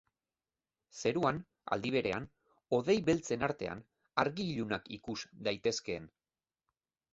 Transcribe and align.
Zeruan, 1.01 1.41
aldi 1.75 1.91
berean, 1.95 2.25
hodei 2.79 2.97
beltzen 3.11 3.47
artean, 3.49 3.85
argi-ilunak 4.25 4.91
ikus 4.99 5.19
daitezkeen. 5.51 6.13